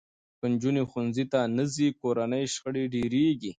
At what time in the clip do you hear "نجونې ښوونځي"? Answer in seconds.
0.51-1.25